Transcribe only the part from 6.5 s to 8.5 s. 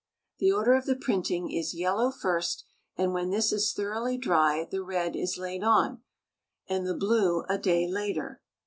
and the blue a day later.